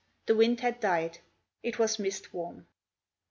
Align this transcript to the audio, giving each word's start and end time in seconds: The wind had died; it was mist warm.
The 0.25 0.35
wind 0.35 0.61
had 0.61 0.79
died; 0.79 1.19
it 1.61 1.77
was 1.77 1.99
mist 1.99 2.33
warm. 2.33 2.65